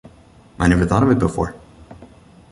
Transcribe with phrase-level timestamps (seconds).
[0.57, 1.53] I never thought of it before.